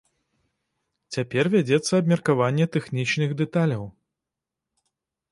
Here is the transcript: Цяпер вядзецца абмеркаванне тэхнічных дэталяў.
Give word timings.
Цяпер 1.17 1.49
вядзецца 1.55 1.91
абмеркаванне 2.03 2.65
тэхнічных 2.75 3.29
дэталяў. 3.43 3.83